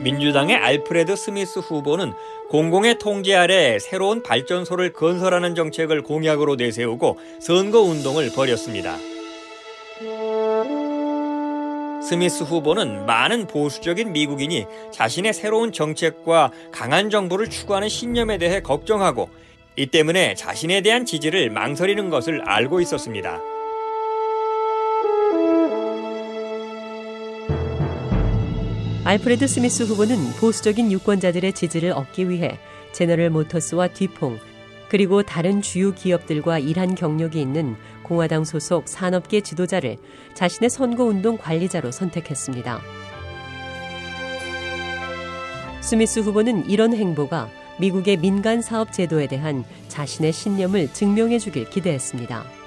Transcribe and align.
민주당의 0.00 0.56
알프레드 0.56 1.14
스미스 1.14 1.58
후보는 1.58 2.14
공공의 2.48 2.98
통제 2.98 3.34
아래 3.34 3.78
새로운 3.78 4.22
발전소를 4.22 4.92
건설하는 4.92 5.54
정책을 5.54 6.02
공약으로 6.02 6.56
내세우고 6.56 7.18
선거 7.38 7.80
운동을 7.80 8.30
벌였습니다. 8.34 8.96
스미스 12.02 12.42
후보는 12.42 13.06
많은 13.06 13.46
보수적인 13.46 14.12
미국인이 14.12 14.66
자신의 14.90 15.32
새로운 15.32 15.70
정책과 15.70 16.50
강한 16.72 17.10
정부를 17.10 17.50
추구하는 17.50 17.88
신념에 17.88 18.38
대해 18.38 18.60
걱정하고 18.60 19.28
이 19.76 19.86
때문에 19.86 20.34
자신에 20.34 20.80
대한 20.80 21.04
지지를 21.04 21.50
망설이는 21.50 22.10
것을 22.10 22.42
알고 22.42 22.80
있었습니다. 22.80 23.40
알프레드 29.10 29.48
스미스 29.48 29.82
후보는 29.82 30.34
보수적인 30.38 30.92
유권자들의 30.92 31.52
지지를 31.54 31.90
얻기 31.90 32.28
위해 32.28 32.60
제너럴 32.92 33.30
모터스와 33.30 33.88
뒤퐁 33.88 34.38
그리고 34.88 35.24
다른 35.24 35.62
주요 35.62 35.92
기업들과 35.92 36.60
일한 36.60 36.94
경력이 36.94 37.40
있는 37.40 37.74
공화당 38.04 38.44
소속 38.44 38.86
산업계 38.86 39.40
지도자를 39.40 39.96
자신의 40.34 40.70
선거운동 40.70 41.38
관리자로 41.38 41.90
선택했습니다. 41.90 42.80
스미스 45.80 46.20
후보는 46.20 46.70
이런 46.70 46.94
행보가 46.94 47.50
미국의 47.80 48.18
민간 48.18 48.62
사업 48.62 48.92
제도에 48.92 49.26
대한 49.26 49.64
자신의 49.88 50.32
신념을 50.32 50.92
증명해 50.92 51.40
주길 51.40 51.68
기대했습니다. 51.68 52.59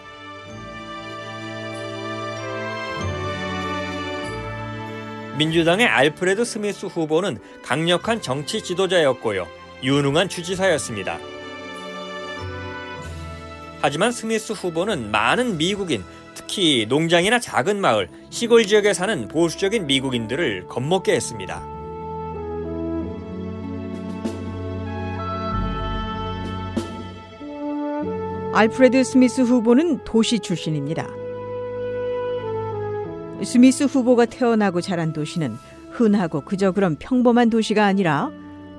민주당의 5.38 5.88
알프레드 5.88 6.46
스미스 6.46 6.86
후보는 6.86 7.40
강력한 7.64 8.22
정치 8.22 8.62
지도자였고요. 8.62 9.48
유능한 9.84 10.30
주지사였습니다. 10.30 11.18
하지만 13.82 14.12
스미스 14.12 14.54
후보는 14.54 15.12
많은 15.12 15.58
미국인, 15.58 16.04
특히 16.36 16.86
농장이나 16.88 17.40
작은 17.40 17.82
마을, 17.82 18.10
시골 18.30 18.66
지역에 18.66 18.94
사는 18.94 19.28
보수적인 19.28 19.88
미국인들을 19.88 20.68
겁먹게 20.68 21.14
했습니다. 21.14 21.68
알프레드 28.54 29.04
스미스 29.04 29.42
후보는 29.42 30.04
도시 30.04 30.40
출신입니다. 30.40 31.23
스미스 33.46 33.84
후보가 33.84 34.26
태어나고 34.26 34.82
자란 34.82 35.14
도시는 35.14 35.58
흔하고 35.92 36.42
그저 36.42 36.72
그런 36.72 36.96
평범한 36.96 37.50
도시가 37.50 37.86
아니라 37.86 38.32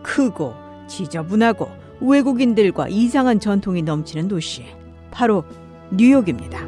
크고 0.02 0.54
지저분하고 0.88 1.68
외국인들과 2.00 2.88
이상한 2.88 3.40
전통이 3.40 3.82
넘치는 3.82 4.28
도시. 4.28 4.64
바로 5.10 5.44
뉴욕입니다. 5.90 6.66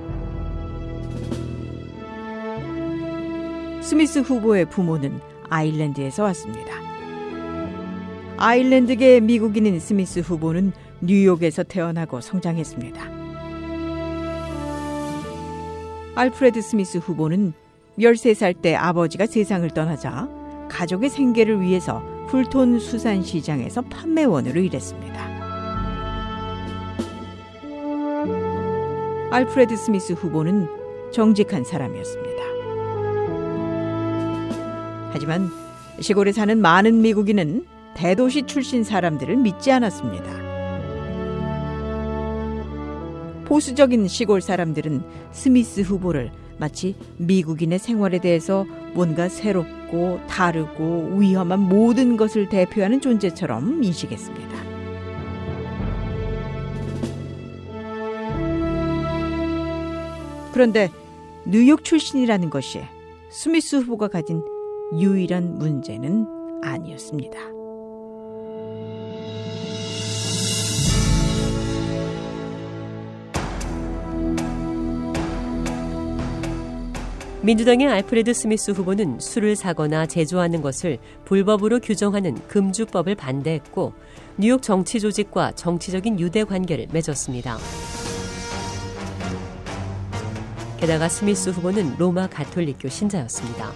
스미스 3.82 4.20
후보의 4.20 4.68
부모는 4.70 5.20
아일랜드에서 5.48 6.22
왔습니다. 6.24 6.74
아일랜드계 8.36 9.20
미국인인 9.20 9.78
스미스 9.80 10.20
후보는 10.20 10.72
뉴욕에서 11.00 11.62
태어나고 11.62 12.20
성장했습니다. 12.20 13.26
알프레드 16.14 16.62
스미스 16.62 16.98
후보는 16.98 17.52
13살 17.98 18.60
때 18.60 18.74
아버지가 18.74 19.26
세상을 19.26 19.68
떠나자 19.70 20.28
가족의 20.68 21.10
생계를 21.10 21.60
위해서 21.60 22.02
풀톤 22.28 22.80
수산시장에서 22.80 23.82
판매원으로 23.82 24.60
일했습니다. 24.60 25.16
알프레드 29.30 29.76
스미스 29.76 30.12
후보는 30.12 30.66
정직한 31.12 31.64
사람이었습니다. 31.64 32.42
하지만 35.12 35.50
시골에 36.00 36.32
사는 36.32 36.58
많은 36.58 37.00
미국인은 37.00 37.66
대도시 37.94 38.42
출신 38.42 38.84
사람들을 38.84 39.36
믿지 39.36 39.72
않았습니다. 39.72 40.45
보수적인 43.46 44.08
시골 44.08 44.40
사람들은 44.40 45.02
스미스 45.32 45.80
후보를 45.80 46.30
마치 46.58 46.94
미국인의 47.18 47.78
생활에 47.78 48.18
대해서 48.18 48.66
뭔가 48.94 49.28
새롭고 49.28 50.20
다르고 50.26 51.16
위험한 51.18 51.60
모든 51.60 52.16
것을 52.16 52.48
대표하는 52.48 53.00
존재처럼 53.00 53.82
인식했습니다. 53.82 54.46
그런데 60.52 60.90
뉴욕 61.46 61.84
출신이라는 61.84 62.50
것이 62.50 62.80
스미스 63.30 63.76
후보가 63.76 64.08
가진 64.08 64.42
유일한 64.98 65.58
문제는 65.58 66.26
아니었습니다. 66.62 67.56
민주당의 77.46 77.86
알프레드 77.86 78.34
스미스 78.34 78.72
후보는 78.72 79.20
술을 79.20 79.54
사거나 79.54 80.06
제조하는 80.06 80.62
것을 80.62 80.98
불법으로 81.24 81.78
규정하는 81.78 82.34
금주법을 82.48 83.14
반대했고 83.14 83.92
뉴욕 84.36 84.60
정치 84.60 84.98
조직과 84.98 85.52
정치적인 85.52 86.18
유대 86.18 86.42
관계를 86.42 86.88
맺었습니다. 86.90 87.56
게다가 90.80 91.08
스미스 91.08 91.50
후보는 91.50 91.94
로마 91.98 92.26
가톨릭교 92.26 92.88
신자였습니다. 92.88 93.72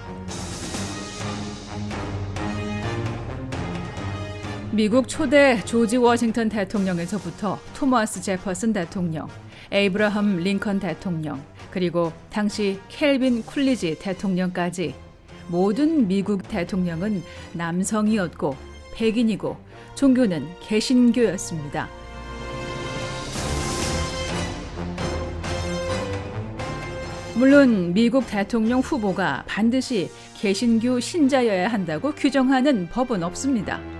미국 4.72 5.08
초대 5.08 5.60
조지 5.64 5.96
워싱턴 5.96 6.48
대통령에서부터 6.48 7.58
토마스 7.74 8.22
제퍼슨 8.22 8.72
대통령, 8.72 9.26
에이브라함 9.72 10.36
링컨 10.36 10.78
대통령, 10.78 11.42
그리고 11.72 12.12
당시 12.30 12.78
켈빈 12.88 13.42
쿨리지 13.42 13.98
대통령까지 13.98 14.94
모든 15.48 16.06
미국 16.06 16.46
대통령은 16.46 17.20
남성이었고 17.52 18.56
백인이고 18.94 19.56
종교는 19.96 20.46
개신교였습니다. 20.60 21.88
물론 27.34 27.92
미국 27.92 28.24
대통령 28.28 28.78
후보가 28.78 29.42
반드시 29.48 30.08
개신교 30.38 31.00
신자여야 31.00 31.66
한다고 31.66 32.12
규정하는 32.12 32.88
법은 32.88 33.24
없습니다. 33.24 33.99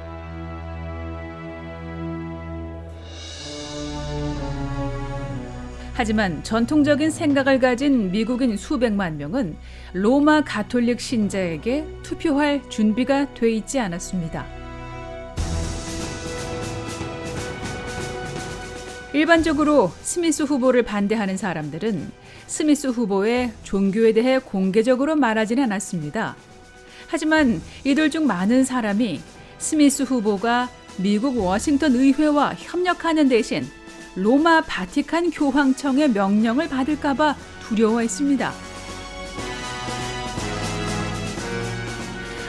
하지만 6.00 6.43
전통적인 6.43 7.11
생각을 7.11 7.58
가진 7.58 8.11
미국인 8.11 8.56
수백만 8.56 9.19
명은 9.19 9.55
로마 9.93 10.41
가톨릭 10.43 10.99
신자에게 10.99 11.85
투표할 12.02 12.62
준비가 12.70 13.35
돼 13.35 13.52
있지 13.52 13.79
않았습니다. 13.79 14.47
일반적으로 19.12 19.93
스미스 20.00 20.44
후보를 20.44 20.85
반대하는 20.85 21.37
사람들은 21.37 22.11
스미스 22.47 22.87
후보의 22.87 23.52
종교에 23.62 24.14
대해 24.14 24.38
공개적으로 24.38 25.17
말하지는 25.17 25.64
않았습니다. 25.64 26.35
하지만 27.08 27.61
이들 27.85 28.08
중 28.08 28.26
많은 28.26 28.64
사람이 28.64 29.20
스미스 29.58 30.05
후보가 30.05 30.70
미국 30.97 31.37
워싱턴 31.37 31.94
의회와 31.94 32.55
협력하는 32.56 33.29
대신 33.29 33.67
로마 34.17 34.61
바티칸 34.62 35.31
교황청의 35.31 36.11
명령을 36.11 36.69
받을까봐 36.69 37.37
두려워했습니다. 37.62 38.53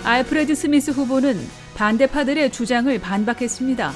알프레드 0.03 0.55
스미스 0.55 0.91
후보는 0.91 1.39
반대파들의 1.75 2.51
주장을 2.51 2.99
반박했습니다. 2.99 3.91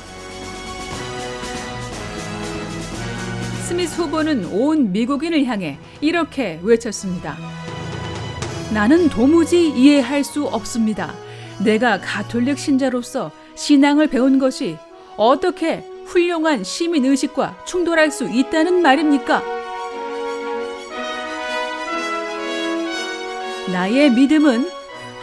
스미스 3.67 4.01
후보는 4.01 4.45
온 4.51 4.91
미국인을 4.91 5.45
향해 5.45 5.79
이렇게 6.01 6.59
외쳤습니다. 6.61 7.35
나는 8.73 9.09
도무지 9.09 9.69
이해할 9.69 10.23
수 10.23 10.45
없습니다. 10.45 11.13
내가 11.63 11.99
가톨릭 11.99 12.59
신자로서 12.59 13.31
신앙을 13.55 14.07
배운 14.07 14.37
것이 14.37 14.77
어떻게 15.17 15.83
훌륭한 16.05 16.63
시민 16.63 17.05
의식과 17.05 17.65
충돌할 17.65 18.11
수 18.11 18.25
있다는 18.25 18.81
말입니까? 18.81 19.43
나의 23.71 24.11
믿음은 24.11 24.69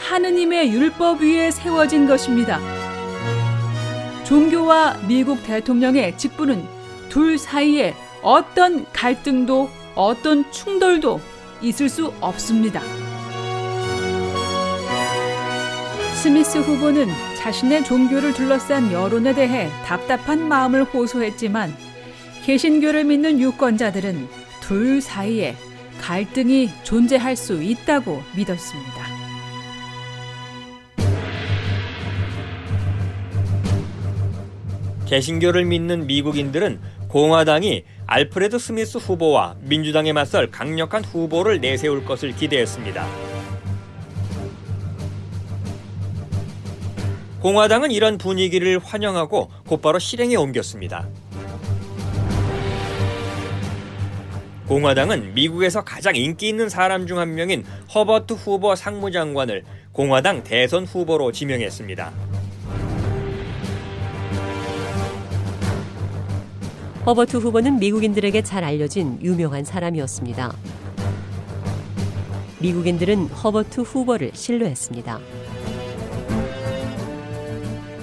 하느님의 0.08 0.73
율법 0.73 1.23
위에 1.23 1.50
세워진 1.50 2.06
것입니다. 2.06 2.61
종교와 4.25 4.99
미국 5.06 5.43
대통령의 5.44 6.19
직분은 6.19 6.64
둘 7.08 7.38
사이에 7.38 7.94
어떤 8.23 8.87
갈등도 8.93 9.70
어떤 9.94 10.50
충돌도 10.50 11.20
있을 11.61 11.88
수 11.88 12.12
없습니다. 12.20 12.82
스미스 16.22 16.58
후보는 16.58 17.08
자신의 17.36 17.82
종교를 17.82 18.32
둘러싼 18.32 18.92
여론에 18.92 19.34
대해 19.34 19.69
답답한 19.84 20.46
마음을 20.46 20.84
호소했지만 20.84 21.74
개신교를 22.44 23.02
믿는 23.02 23.40
유권자들은 23.40 24.28
둘 24.60 25.00
사이에 25.00 25.56
갈등이 26.00 26.70
존재할 26.84 27.34
수 27.34 27.60
있다고 27.60 28.22
믿었습니다. 28.36 28.92
개신교를 35.06 35.64
믿는 35.64 36.06
미국인들은 36.06 36.78
공화당이 37.08 37.82
알프레드 38.06 38.60
스미스 38.60 38.98
후보와 38.98 39.56
민주당에 39.62 40.12
맞설 40.12 40.52
강력한 40.52 41.02
후보를 41.02 41.60
내세울 41.60 42.04
것을 42.04 42.30
기대했습니다. 42.36 43.31
공화당은 47.43 47.91
이런 47.91 48.19
분위기를 48.19 48.79
환영하고 48.79 49.50
곧바로 49.67 49.99
실행에 49.99 50.37
옮겼습니다. 50.37 51.09
공화당은 54.69 55.35
미국에서 55.35 55.83
가장 55.83 56.15
인기 56.15 56.49
있는 56.49 56.69
사람 56.69 57.06
중 57.06 57.19
한 57.19 57.35
명인 57.35 57.65
허버트 57.93 58.35
후보 58.35 58.75
상무장관을 58.77 59.65
공화당 59.91 60.44
대선 60.44 60.85
후보로 60.85 61.33
지명했습니다. 61.33 62.12
허버트 67.05 67.39
후보는 67.39 67.81
미국인들에게 67.81 68.43
잘 68.43 68.62
알려진 68.62 69.19
유명한 69.21 69.65
사람이었습니다. 69.65 70.56
미국인들은 72.61 73.27
허버트 73.27 73.81
후보를 73.81 74.31
신뢰했습니다. 74.33 75.42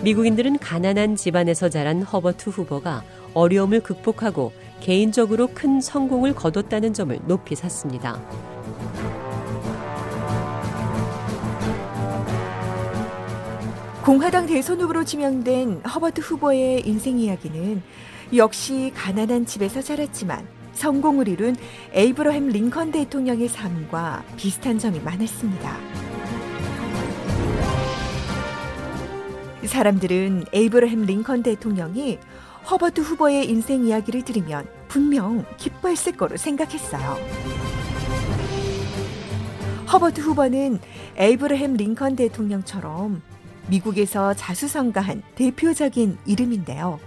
미국인들은 0.03 0.59
가난한 0.59 1.17
집안에서 1.17 1.69
자란 1.69 2.01
허버트 2.01 2.49
후보가 2.49 3.03
어려움을 3.33 3.81
극복하고 3.81 4.53
개인적으로 4.79 5.47
큰 5.53 5.81
성공을 5.81 6.33
거뒀다는 6.35 6.93
점을 6.93 7.17
높이 7.27 7.55
샀습니다. 7.55 8.21
공화당 14.05 14.47
대선 14.47 14.79
후보로 14.79 15.03
지명된 15.03 15.81
허버트 15.81 16.21
후보의 16.21 16.87
인생 16.87 17.19
이야기는 17.19 17.83
역시 18.35 18.91
가난한 18.95 19.45
집에서 19.45 19.81
자랐지만 19.81 20.47
성공을 20.73 21.27
이룬 21.27 21.57
에이브러햄 21.93 22.47
링컨 22.47 22.91
대통령의 22.91 23.49
삶과 23.49 24.23
비슷한 24.37 24.79
점이 24.79 25.01
많았습니다. 25.01 26.08
사람들은 29.69 30.45
에이브러햄 30.51 31.03
링컨 31.03 31.43
대통령이 31.43 32.17
허버트 32.69 33.01
후버의 33.01 33.47
인생 33.47 33.85
이야기를 33.85 34.23
들으면 34.25 34.67
분명 34.87 35.45
기뻐했을 35.57 36.13
거로 36.13 36.37
생각했어요. 36.37 37.17
허버트 39.93 40.21
후버는 40.21 40.79
에이브러햄 41.17 41.75
링컨 41.75 42.15
대통령처럼 42.15 43.21
미국에서 43.67 44.33
자수성가한 44.33 45.21
대표적인 45.35 46.17
인물인데요. 46.25 46.99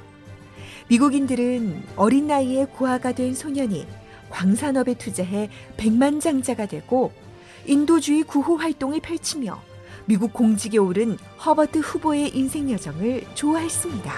미국인들은 0.89 1.83
어린 1.97 2.29
나이에 2.29 2.67
고아가 2.67 3.11
된 3.13 3.35
소년이 3.35 3.89
광산업에 4.31 4.95
투자해 4.95 5.51
백만장자가 5.77 6.67
되고 6.67 7.13
인도주의 7.67 8.23
구호 8.23 8.57
활동을 8.57 9.01
펼치며 9.01 9.61
미국 10.05 10.33
공직에 10.33 10.79
오른 10.79 11.17
허버트 11.45 11.79
후보의 11.79 12.37
인생 12.37 12.71
여정을 12.71 13.23
좋아했습니다. 13.35 14.13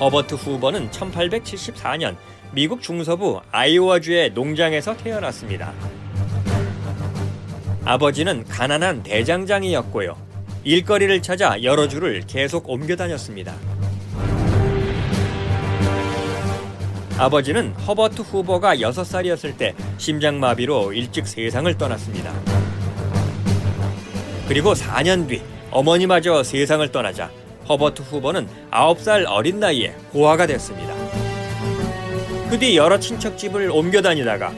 허버트 0.00 0.34
후보는 0.34 0.90
1874년 0.90 2.16
미국 2.52 2.82
중서부 2.82 3.40
아이오와주의 3.50 4.32
농장에서 4.32 4.96
태어났습니다. 4.96 5.72
아버지는 7.84 8.44
가난한 8.44 9.02
대장장이었고요. 9.02 10.16
일거리를 10.64 11.22
찾아 11.22 11.62
여러 11.62 11.86
주를 11.86 12.22
계속 12.26 12.68
옮겨 12.68 12.96
다녔습니다. 12.96 13.54
아버지는 17.18 17.72
허버트 17.72 18.22
후보가 18.22 18.76
6살이었을 18.76 19.56
때 19.56 19.74
심장마비로 19.98 20.92
일찍 20.92 21.26
세상을 21.26 21.76
떠났습니다. 21.78 22.32
그리고 24.48 24.74
4년 24.74 25.26
뒤 25.28 25.40
어머니마저 25.70 26.42
세상을 26.42 26.90
떠나자 26.92 27.30
허버트 27.68 28.02
후보는 28.02 28.46
9살 28.70 29.24
어린 29.28 29.58
나이에 29.60 29.94
고아가 30.12 30.46
됐습니다. 30.46 30.94
그 32.50 32.58
뒤 32.58 32.76
여러 32.76 32.98
친척 33.00 33.36
집을 33.36 33.70
옮겨 33.70 34.00
다니다가 34.00 34.52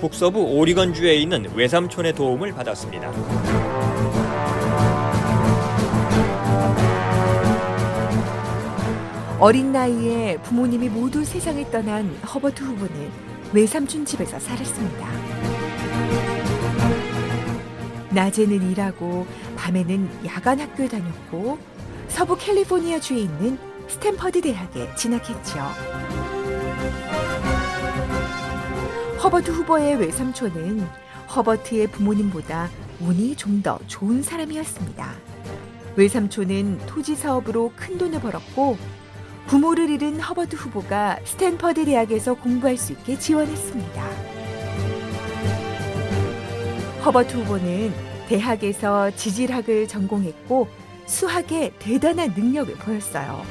북서부 0.00 0.40
오리건주에 0.40 1.14
있는 1.16 1.46
외삼촌의 1.54 2.14
도움을 2.14 2.52
받았습니다. 2.52 3.10
어린 9.44 9.72
나이에 9.72 10.38
부모님이 10.38 10.88
모두 10.88 11.22
세상을 11.22 11.70
떠난 11.70 12.08
허버트 12.24 12.64
후보는 12.64 13.10
외삼촌 13.52 14.06
집에서 14.06 14.38
살았습니다. 14.38 15.06
낮에는 18.08 18.70
일하고 18.70 19.26
밤에는 19.54 20.08
야간 20.24 20.58
학교에 20.60 20.88
다녔고 20.88 21.58
서부 22.08 22.38
캘리포니아 22.38 22.98
주에 22.98 23.18
있는 23.18 23.58
스탠퍼드 23.86 24.40
대학에 24.40 24.88
진학했죠. 24.96 25.58
허버트 29.22 29.50
후보의 29.50 29.96
외삼촌은 29.96 30.88
허버트의 31.36 31.88
부모님보다 31.88 32.70
운이 32.98 33.36
좀 33.36 33.60
더 33.62 33.78
좋은 33.88 34.22
사람이었습니다. 34.22 35.06
외삼촌은 35.96 36.78
토지 36.86 37.14
사업으로 37.14 37.72
큰 37.76 37.98
돈을 37.98 38.20
벌었고 38.20 38.78
부모를 39.46 39.90
잃은 39.90 40.20
허버트 40.20 40.56
후보가 40.56 41.18
스탠퍼드 41.24 41.84
대학에서 41.84 42.34
공부할 42.34 42.76
수 42.76 42.92
있게 42.92 43.18
지원했습니다. 43.18 44.02
허버트 47.04 47.36
후보는 47.36 47.92
대학에서 48.28 49.10
지질학을 49.10 49.86
전공했고 49.86 50.68
수학에 51.06 51.72
대단한 51.78 52.32
능력을 52.34 52.74
보였어요. 52.76 53.42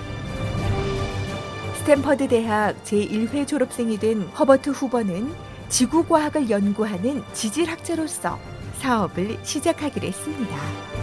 스탠퍼드 1.79 2.27
대학 2.27 2.83
제1회 2.83 3.47
졸업생이 3.47 3.97
된 3.97 4.23
허버트 4.23 4.71
후보는 4.71 5.31
지구과학을 5.69 6.49
연구하는 6.49 7.23
지질학자로서 7.33 8.39
사업을 8.79 9.37
시작하기로 9.43 10.07
했습니다. 10.07 11.02